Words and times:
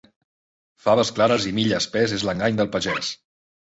Faves 0.85 1.13
clares 1.19 1.47
i 1.51 1.55
mill 1.61 1.79
espès 1.83 2.19
és 2.19 2.29
l'engany 2.31 2.61
del 2.65 2.77
pagès. 2.79 3.17